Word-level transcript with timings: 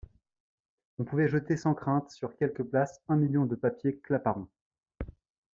On 0.97 1.03
pouvait 1.03 1.27
jeter 1.27 1.55
sans 1.57 1.75
crainte 1.75 2.09
sur 2.09 2.35
quelques 2.35 2.63
places 2.63 3.03
un 3.07 3.17
million 3.17 3.45
de 3.45 3.53
papier 3.55 3.99
Claparon. 3.99 4.47